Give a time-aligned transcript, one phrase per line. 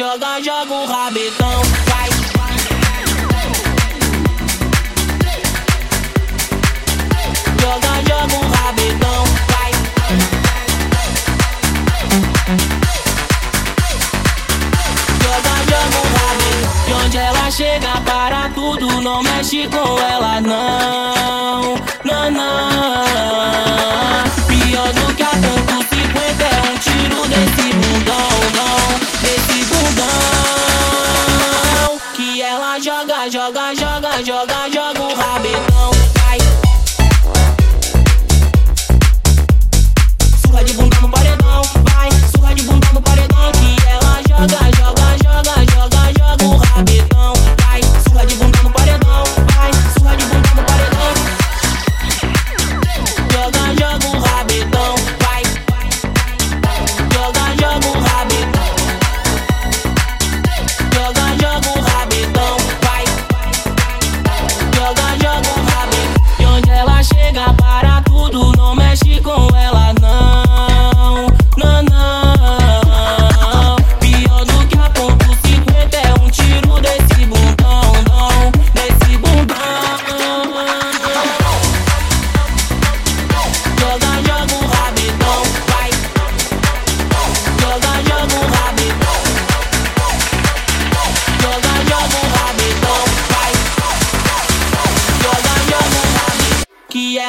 [0.00, 2.08] Joga, joga o rabetão, vai.
[7.60, 9.72] Joga, joga o rabetão, vai.
[15.20, 16.86] Joga, joga o rabetão.
[16.86, 21.74] De onde ela chega para tudo, não mexe com ela, não.
[22.04, 23.49] Não, não.
[33.30, 33.59] joga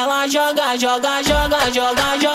[0.02, 2.31] ela joga, joga, joga, joga, joga.